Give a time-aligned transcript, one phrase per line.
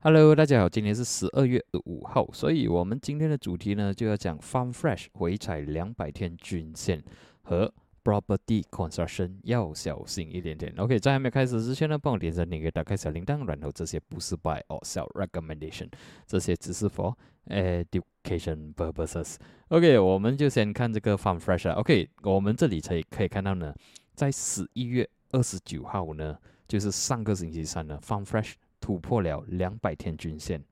[0.00, 7.02] Hello，大家好，今天是十二月五号，所以我们今天的主题呢就要讲 Farm Fresh 回踩两百天均线
[7.42, 7.72] 和
[8.04, 10.72] Property Construction 要小心一点点。
[10.76, 15.88] OK，在还没开始之前呢，帮我点赞、订阅、打开小铃铛，然后这些不是 Buy or Sell Recommendation，
[16.26, 17.14] 这些只是 For
[17.46, 19.36] Education purposes。
[19.68, 21.72] OK，我们就先看这个 Farm Fresh。
[21.72, 23.74] OK，我们这里可以可以看到呢，
[24.14, 26.38] 在十一月二十九号呢，
[26.68, 28.52] 就是上个星期三呢，Farm Fresh。
[28.80, 30.64] 突破了两百天均线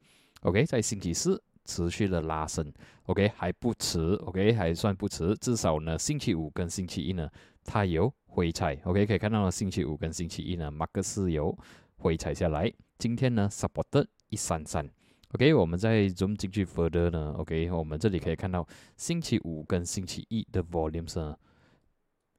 [0.42, 2.72] ，OK，在星期四持续的拉升
[3.06, 7.28] ，OK，还不迟，OK，还算不迟，至少呢，星期五跟星期一呢，
[7.64, 11.54] 它有回踩，OK，可以看到星期五跟星期一呢，马克思有
[11.96, 14.88] 回踩下来，今天呢，support 一三三
[15.34, 18.66] ，OK，我们再 zoom 进去 further 呢，OK，我们这里可以看到
[18.96, 21.36] 星期五跟星期一的 volumes 呢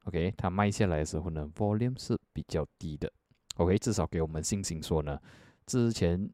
[0.06, 3.12] ，OK，它卖下来的时候呢，volume 是比较低的
[3.58, 5.20] ，OK，至少给我们信心说呢。
[5.66, 6.30] 之前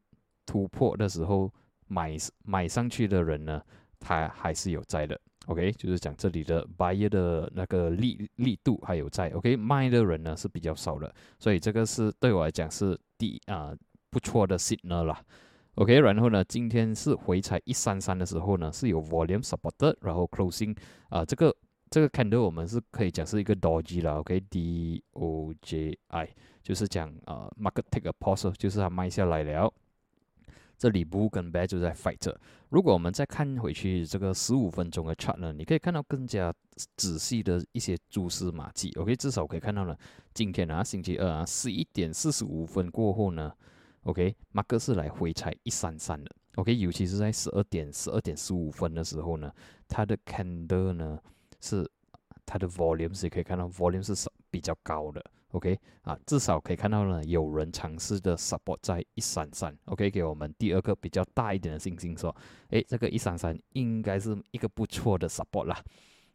[0.46, 1.52] 突破的时候
[1.88, 3.62] 买买上去的人呢，
[4.00, 5.20] 他还是有在的。
[5.48, 9.30] OK，就是讲这里的 buyer 的那个力力度还有在。
[9.32, 13.76] OK，卖的人呢是比较少的，所以这个是对我来讲是第啊
[14.10, 15.22] 不错的 signal 啦。
[15.76, 20.78] OK，然后呢，今天是回踩一三三的时候呢是有 volume supported，然后 closing
[21.10, 21.54] 啊这个
[21.94, 24.16] 这个 candle 我们是可以讲是一个 doji 了。
[24.16, 26.28] OK，D O J I。
[26.64, 29.72] 就是讲呃，market take a pause，就是它卖下来了。
[30.76, 32.36] 这里 bull 跟 bear 就在 fight。
[32.70, 36.52] 如果我们再看回去这个十五分钟的 chart 呢，你可以看到更加
[36.98, 38.92] 仔细的一些蛛丝马迹。
[38.96, 39.96] OK，至少可以看到呢，
[40.34, 43.54] 今天啊，星期二啊，十一点四十五分过后呢
[44.02, 46.32] ，OK，马克是来回踩一三三的。
[46.56, 49.54] OK，尤其是在十二点十二点十五分的时候呢，
[49.88, 51.20] 它的 candle 呢
[51.64, 51.90] 是
[52.46, 55.24] 它的 volume 是可以看到 volume 是比较高的。
[55.54, 62.36] OK 啊，至少可以看到呢，有人尝试的 support 在一三三，OK，给我们第二个比较大一点的信心，说，
[62.70, 65.80] 诶，这个一三三应该是一个不错的 support 啦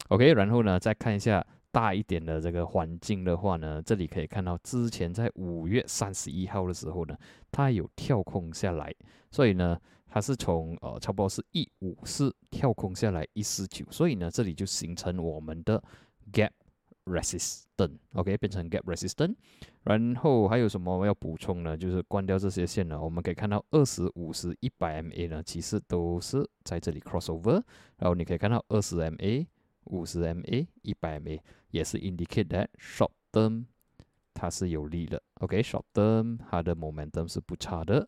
[0.07, 7.13] ，OK，然后呢，再看一下大一点的这个环境的话呢，这里可以看到之前在五月三十一号的时候呢，
[7.51, 8.89] 它有跳空下来，
[9.31, 9.77] 所以呢，
[10.09, 15.81] 它是从呃差不多是一五四跳空下来一四九，所以呢，这里就形成我们的
[16.33, 16.51] gap。
[17.05, 19.33] resistant，OK，变成 gap resistant，
[19.81, 21.75] 然后还有什么要补充呢？
[21.75, 27.63] 就是关掉这些线呢，我们可以看到二十五十一百 MA 呢，其实都是在这里 crossover，
[27.97, 29.47] 然后你可以看到二十 MA、
[29.85, 31.39] 五十 MA、一百 MA
[31.71, 33.65] 也是 indicate that short term
[34.35, 38.07] 它是有利的，OK，short term 它的 momentum 是不差的。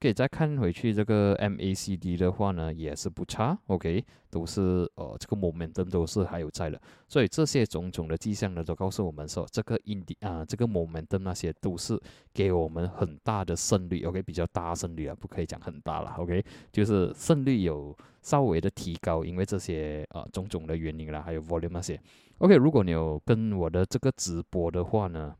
[0.00, 12.00] 可以再看回去这个 MACD 的话呢，也是不差，OK，都是呃这个 momentum 都是还有在的，所以这些种种的迹象呢，都告诉我们说，这个 indi 啊这个 momentum 那些都是
[12.32, 22.00] 给我们很大的胜率，OK，比较大胜率啊，不可以讲很大了，OK，就是胜率有稍微的提高，因为这些呃种种的原因啦，还有 volume 那些
[22.38, 25.34] ，OK，如果你有跟我的这个直播的话呢，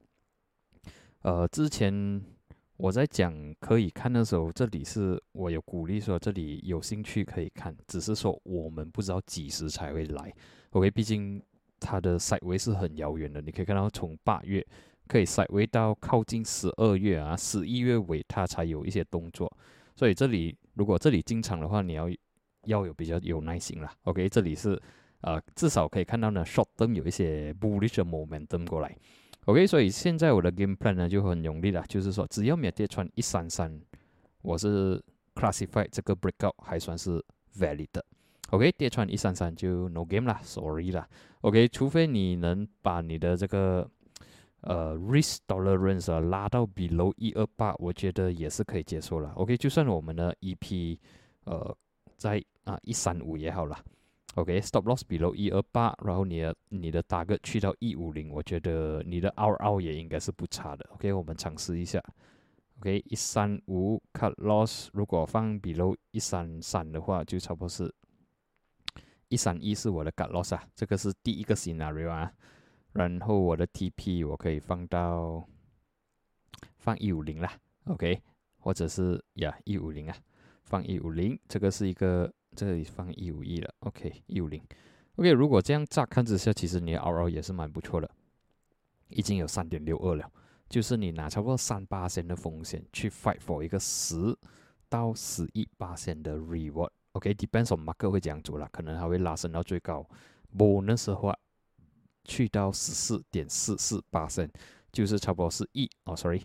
[1.23, 2.21] 呃之前。
[2.79, 10.33] 我在讲可以看的时候，这里是我有鼓励说这里有兴趣可以看，只是说我们不知道几时才会来。
[10.71, 11.43] OK，毕竟
[11.81, 14.65] 它的赛位是很遥远的，你可以看到从八月
[15.09, 19.53] 可以赛位到靠近十二月啊，十一月尾它才有一些动作。
[19.97, 22.09] 所以这里如果这里进场的话，你要
[22.67, 23.93] 要有比较有耐心啦。
[24.05, 24.81] OK，这里是
[25.23, 28.97] 呃至少可以看到呢，short term 有一些 bullish momentum 过来。
[29.49, 33.81] OK，所以现在我的 game plan 呢就很容易了，就是说只要没有跌穿一三三，
[34.43, 35.03] 我是
[35.35, 37.25] classify 这个 breakout 还算是
[37.57, 38.05] valid 的。
[38.51, 41.09] OK，跌穿一三三就 no game 啦，sorry 啦。
[41.41, 43.91] OK，除非你能把你的这个
[44.61, 49.33] 呃 risk tolerance 啊拉到 below 一二八，我觉得也是可以接受了。
[49.37, 50.99] OK，就算我们的 EP
[51.45, 51.75] 呃
[52.19, 53.79] 在啊一三五也好了。
[54.35, 60.89] OK，stop loss below 一二八，然后你的你的 target 去到一五零，我觉得你的 RR 也应该是不差的。
[60.93, 62.01] OK，我们尝试一下。
[62.79, 67.93] OK，一三五 cut loss，如果放 below 一三三的话，就差不多是
[69.29, 72.33] 一三一是我的 cut loss 啊，这个是第一个 scenario 啊。
[72.93, 75.45] 然后我的 TP 我可以放到
[76.77, 77.53] 放一五零啦
[77.87, 78.23] ，OK，
[78.59, 80.17] 或者是呀一五零啊，
[80.63, 82.33] 放一五零，这个是一个。
[82.59, 84.61] 这里放一五一了，OK，一五零
[85.15, 85.31] ，OK。
[85.31, 88.11] 如果这样乍看之下，其实你的 RO 也是蛮不错的，
[89.11, 90.29] 已经有三点六二了。
[90.69, 94.37] 就是你拿超过三八线的风险去 fight for 一个十
[94.89, 100.05] 到十一八线的 reward，OK，depends on Mark 会这样做了，可能还会拉升到最高。
[100.57, 101.39] bonus 的话，
[102.25, 104.51] 去到十四点四四八线，
[104.91, 106.43] 就是差不多是一哦，sorry，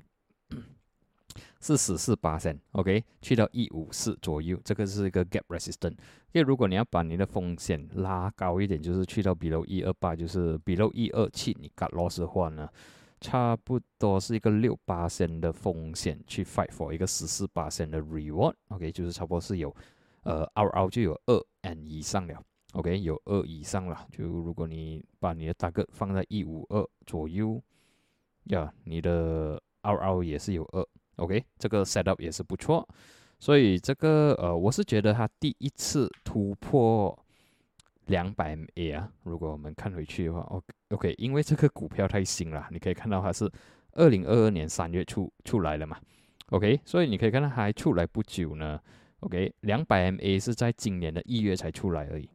[1.64, 5.96] 是十四八线，OK，去到一五四左右，这个是一个 gap resistance。
[6.34, 12.68] 因为如果你要把你的风险拉高一点，就是去到 below 一二八，就是 below 一二七，你 cut loss 的话呢，
[13.22, 19.74] 差不多是一个六八线的风险去 fight for 一个十四八线的 reward，OK，就是差不多是有，
[20.24, 22.44] 呃，R R 就有二 N 以上了
[22.74, 27.64] ，OK，有二以上了，就如果你把你的大个放在一五二左右，
[28.48, 30.86] 呀，你的 R R 也是有二。
[31.18, 32.88] OK，这个 setup 也是不错，
[33.40, 37.18] 所以这个呃，我是觉得它第一次突破
[38.08, 39.12] 两百 MA 啊。
[39.24, 43.48] 如果我们看回去的话，OK，OK，因为这个股票太新了，你可以看到它是
[43.92, 46.00] 二零二二年三月出出来的嘛。
[46.48, 48.80] OK，所以你可以看到它还出来不久呢。
[49.20, 52.28] OK，两百 MA 是在今年的一月才出来而已。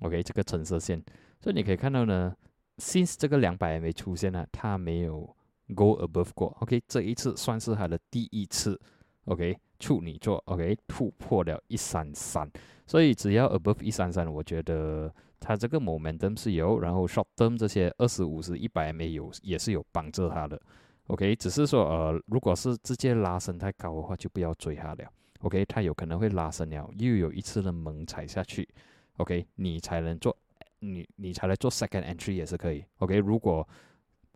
[0.00, 1.00] OK，这个橙色线，
[1.38, 2.34] 所以你可以看到呢
[2.78, 5.36] ，since 这个两百 MA 出现了，它没有。
[5.74, 8.80] Go above 过，OK，这一次算是他的第一次
[9.24, 12.50] ，OK，处女座，OK，突破了一三三，
[12.86, 20.60] 所以只要 above 一三三，我觉得它这个 momentum 是有，然后 short term 这些二十五十一百 MA 有也是有帮助它的
[21.06, 28.68] ，OK，只是说呃，如果是直接拉升太高的话，就不要追它了，OK，它有可能会拉升了，又有一次的猛踩下去
[29.16, 30.36] ，OK，你才能做，
[30.80, 33.66] 你你才来做 second entry 也是可以，OK，如果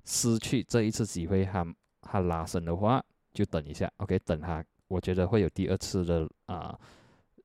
[0.06, 1.66] 失去这一次机会，它
[2.00, 3.04] 它拉升的话，
[3.34, 6.78] 就等一下，OK，等它，我觉得会有第二次的啊，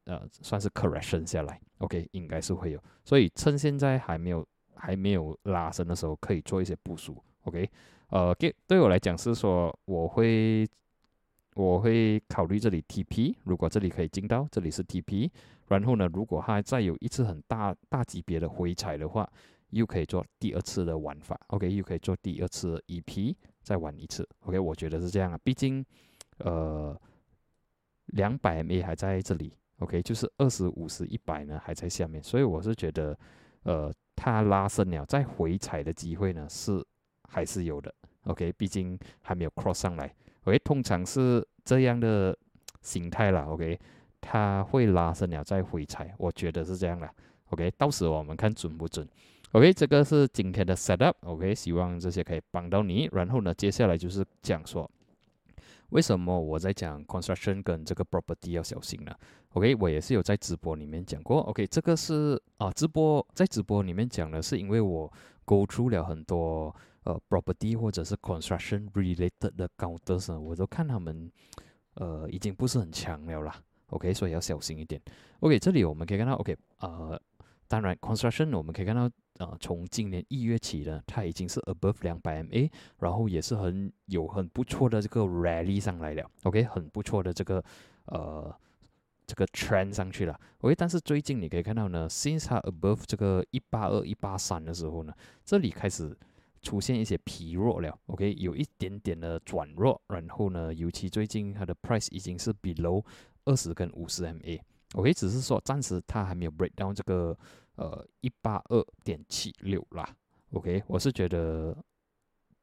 [0.06, 7.68] 呃，算是 correction 下来，OK，应该是会有，所以趁现在还没有还没有拉升的时候，可以做一些部署，OK，
[8.10, 10.68] 呃，给对我来讲是说，我会
[11.56, 15.32] 我会考虑这里 TP，如果这里可以进到，这里是 TP，
[15.68, 19.28] 然后呢，如果它再有一次很大大级别的回踩的话。
[19.72, 25.40] 又可以做第二次的玩法，OK，又可以做第二次 EP，再玩一次，OK，我觉得是这样啊。
[25.44, 25.84] 毕竟，
[26.38, 27.00] 呃，
[28.08, 33.18] 两百 MA 还在这里，OK，就是二十五十一百呢还在下面，所以我是觉得，
[33.64, 36.86] 呃，它拉升了再回踩的机会呢是
[37.30, 40.14] 还是有的，OK，毕竟还没有 cross 上来
[40.44, 42.38] ，OK，通常是这样的
[42.82, 43.80] 形态啦，OK，
[44.20, 47.10] 它会拉升了再回踩，我觉得是这样的
[47.52, 49.08] ，OK，到时我们看准不准。
[49.54, 51.14] OK，这个是今天的 setup。
[51.24, 53.10] OK，希望这些可以帮到你。
[53.12, 54.90] 然后呢，接下来就是讲说，
[55.90, 59.14] 为什么我在讲 construction 跟这个 property 要小心呢
[59.50, 61.42] ？OK，我也是有在直播里面讲过。
[61.42, 65.12] OK，这个是啊，直播在直播里面讲的是因为我
[65.44, 71.30] go through 了很多呃 property 或者是 construction related 的高德生，我都看他们
[71.96, 73.62] 呃已经不是很强了啦。
[73.88, 75.02] OK，所以要小心一点。
[75.42, 77.22] OK，这里我们可以看到，OK，呃，
[77.68, 79.12] 当然 construction 我们可以看到。
[79.40, 82.70] 呃，从今年一月起呢，它已经是 above 两百 MA，
[83.00, 87.64] 然后也是很有很不错的这个 rally 上来了，OK，很不错的这个
[88.06, 88.54] 呃
[89.26, 95.14] 这个 trend 上去了，OK，但是最近你可以看到呢，since 它 above 这个一八二一八三的时候呢，
[95.44, 96.16] 这里开始
[96.62, 103.04] 出现一些疲弱了，OK，有一点点的转弱，然后呢，尤其最近它的 price 已经是 below
[103.46, 104.60] 二十跟五十 MA
[104.94, 107.38] OK，只是说暂时它还没有 break down 这个。
[107.76, 110.16] 呃，一八二点七六啦
[110.52, 111.76] ，OK，我是觉得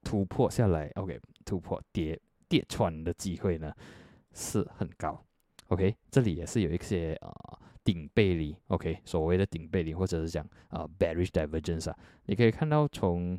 [0.05, 3.73] 突破下来，OK，突破跌跌穿的机会呢
[4.33, 5.21] 是很高
[5.69, 13.37] ，OK，这里也是有一些啊顶背离，OK，所谓的顶背离或者是讲啊 bearish divergence 啊，你可以看到从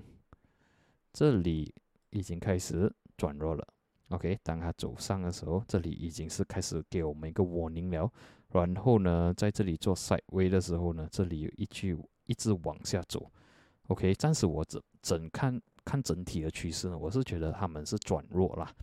[1.14, 1.74] 这里
[2.10, 3.66] 已经开始转弱了
[4.10, 8.12] ，OK，当它走上的时候，这里已经是开始给我们一个 warning 了。
[8.52, 13.32] 然后呢，在这里做 side way 的时候呢，这里有一句一直往下走
[13.88, 18.74] ，OK，暂时我整整看看整体的趋势呢，我是觉得他们是转弱啦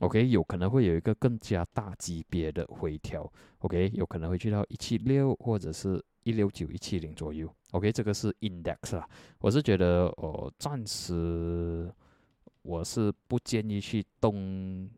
[0.00, 9.08] ，OK，有可能会有一个更加大级别的回调，OK，有可能会去到一七六或者是一六九一七零左右，OK，这个是 index 啦，
[9.38, 11.88] 我是觉得哦，暂时
[12.62, 14.90] 我是不建议去动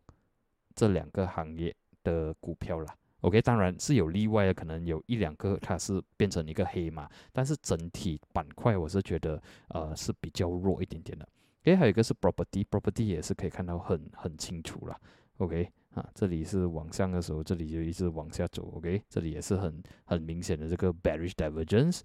[0.74, 2.96] 这两个行业的股票啦。
[3.22, 11.28] OK，当然是有例外的，可能有一两个它是变成一个黑马，但是整体板块我是觉得呃是比较弱一点点的。
[11.62, 14.96] OK，还有一个是 property，property 也是可以看到很很清楚了。
[15.38, 18.70] OK，啊，这里是往上的时候，这里就一直往下走。
[18.76, 22.00] OK，这里也是很很明显的这个 bearish divergence。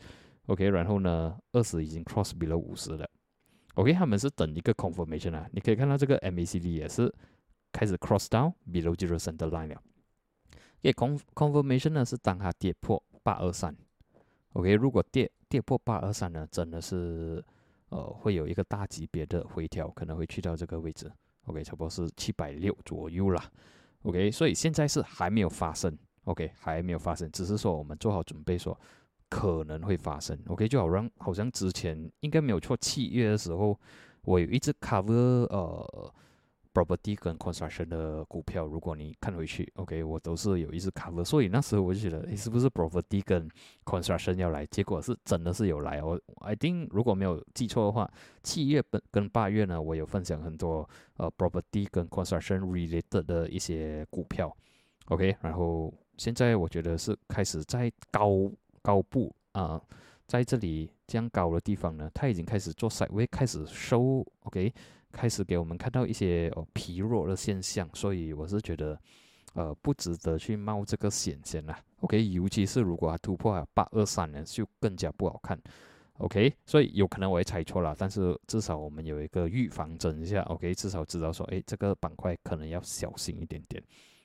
[0.48, 3.08] OK，然后呢，二十已经 cross below 五十了。
[3.76, 7.14] OK，他们是等一个 confirmation 啊，你可以看到这个 MACD 也是
[7.72, 9.82] 开始 cross down below zero center line 了。
[10.84, 13.74] 给 con confirmation 呢是当它跌破八二三
[14.52, 17.42] ，OK，如果跌跌破八二三呢，真的是
[17.88, 21.10] 呃会有一个大级别的回调，可能会去到这个位置
[21.46, 23.50] ，OK，差不多是七百六左右啦
[24.02, 28.78] OK，所以现在是还没有发生，OK，还没有发生，只是说我们做好准备，说
[29.30, 33.80] 可能会发生，OK，就好像好像之前应该没有错，七月的时候
[34.24, 35.14] 我有一直 cover
[35.46, 36.14] 呃。
[36.74, 43.48] Property 跟 construction 的股票，如果你看回去，OK，我都是有一直 cover，所以那时候我就觉得，诶，是不是 property 跟
[43.86, 44.66] construction 要来？
[44.66, 46.20] 结果是真的是有来哦。
[46.40, 48.10] I think 如果没有记错的话，
[48.42, 50.88] 七月本跟八月呢，我有分享很多
[51.18, 54.56] 呃 property 跟 construction related 的一些股票
[55.08, 58.52] ，OK，然后现在我觉得是开始在高
[58.82, 59.80] 高部啊，
[60.26, 64.74] 在这里这样高的地方呢，它已经开始做 side way，开始收，OK。
[65.14, 69.00] 开始给我们看到一些哦疲弱的现象，所以我是觉得，
[69.54, 71.80] 呃，不值得去冒这个险先啦。
[72.02, 75.58] OK，尤其是如果它突破八二三呢，就更加不好看。
[76.18, 80.42] OK，所以有可能我会猜错了，但是至少我们有一个预防针一下。
[80.44, 83.82] OK，至少知道说，哎，这个板块可能要小心一点点。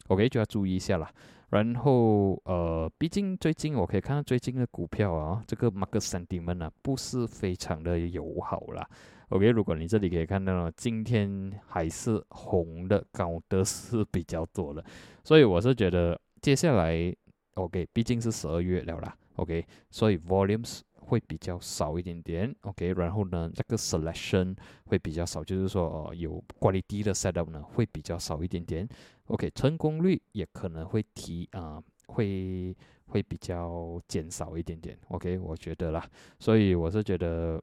[0.09, 1.11] OK，就要注意一下啦。
[1.50, 8.87] 然后，呃，毕竟最近我可以看到最近的股票啊，这个 market sentiment 啊，不是非常的友好啦。
[9.30, 14.82] OK，如果你这里可以看到，今天还是红的高的是比较多的，
[15.23, 17.14] 所以我是觉得接下来
[17.52, 24.56] OK，毕竟是十二月了啦，OK，所以 volumes 会比较少一点点，OK，然后呢，这个 selection
[24.87, 28.88] 会比较少，就是说有 quality 的 setup 呢会比较少一点点
[29.26, 32.75] ，OK，成功率也可能会提啊，会
[33.08, 36.02] 会比较减少一点点，OK，我觉得啦，
[36.38, 37.62] 所以我是觉得。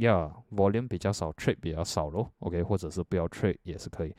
[0.00, 2.32] Yeah, volume 比较少，trade 比较少咯。
[2.38, 4.14] OK，或者是不要 trade 也是可以。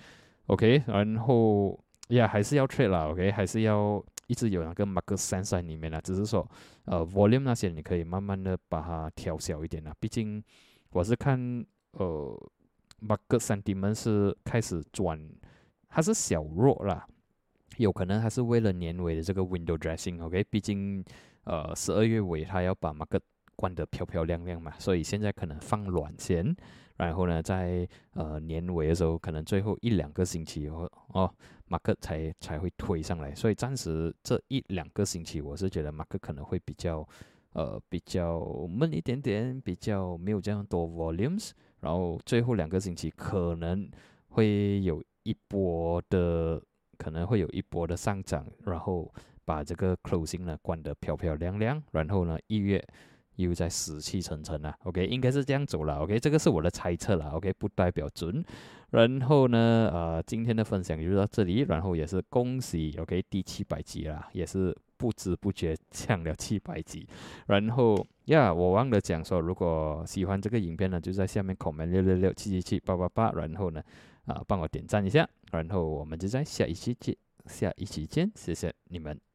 [0.46, 3.08] OK，然后，Yeah，还是要 trade 啦。
[3.10, 6.00] OK，还是要一直有那个 market sense 在里面啦。
[6.00, 6.48] 只是说，
[6.86, 9.92] 呃，volume 那些你可以慢慢的把它调小一点啦。
[10.00, 10.44] 毕竟
[10.92, 12.50] 我是看，呃
[13.02, 15.20] ，market sentiment 是开始转，
[15.90, 17.08] 它是小弱啦。
[17.78, 20.24] 有可能还是为了年尾的这个 window dressing。
[20.24, 21.04] OK，毕竟，
[21.46, 23.22] 呃，十二月尾它要把 market
[23.62, 26.56] 关得漂漂亮亮嘛，所以现在可能放软先，
[26.98, 31.32] 然后呢，在呃年尾的时候，可能最后一两个星期哦哦，
[31.68, 37.08] 马克才才会推上来，所以暂时这一两个星期，我是觉得马克可能会比较
[37.54, 41.52] 呃比较闷一点点，比较没有这样多 volumes，
[41.82, 43.88] 然后最后两个星期可能
[44.30, 46.60] 会有一波的，
[46.98, 49.14] 可能会有一波的上涨，然后
[49.46, 52.84] 把这个 closing 呢关得漂漂亮亮，然后呢一月。
[53.42, 58.44] 又在死气沉沉了，OK，应该是这样走了，OK，这个是我的猜测了，OK，不代表准。
[58.92, 67.08] 然后呢，呃，今天的分享就到这里，然后也是恭喜，OK，第七百集了，也是不知不觉降了七百集。
[67.48, 73.82] 然后呀，我忘了讲说，如果喜欢这个影片呢，就在下面 comment 六六六七七七八八八，然后呢，
[74.26, 79.31] 啊，帮我点赞一下，然后我们就在下一期见，下一期见，谢谢你们。